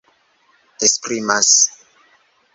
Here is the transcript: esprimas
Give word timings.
esprimas 0.87 1.53